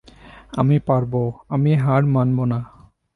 আমি 0.57 0.77
পারব, 0.79 1.13
আমি 1.49 1.71
হার 1.75 2.03
মানব 2.05 2.37
না। 2.45 2.59